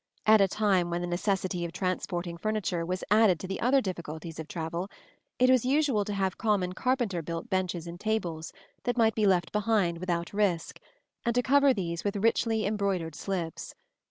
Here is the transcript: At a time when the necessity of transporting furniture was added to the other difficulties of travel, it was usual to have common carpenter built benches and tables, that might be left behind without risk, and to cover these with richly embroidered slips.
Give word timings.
At 0.25 0.41
a 0.41 0.47
time 0.47 0.89
when 0.89 1.01
the 1.01 1.05
necessity 1.05 1.63
of 1.63 1.73
transporting 1.73 2.35
furniture 2.35 2.83
was 2.83 3.03
added 3.11 3.39
to 3.39 3.47
the 3.47 3.59
other 3.61 3.81
difficulties 3.81 4.39
of 4.39 4.47
travel, 4.47 4.89
it 5.37 5.47
was 5.47 5.63
usual 5.63 6.05
to 6.05 6.13
have 6.15 6.39
common 6.39 6.73
carpenter 6.73 7.21
built 7.21 7.51
benches 7.51 7.85
and 7.85 7.99
tables, 7.99 8.51
that 8.85 8.97
might 8.97 9.13
be 9.13 9.27
left 9.27 9.51
behind 9.51 9.99
without 9.99 10.33
risk, 10.33 10.79
and 11.23 11.35
to 11.35 11.43
cover 11.43 11.71
these 11.71 12.03
with 12.03 12.15
richly 12.15 12.65
embroidered 12.65 13.13
slips. 13.13 13.75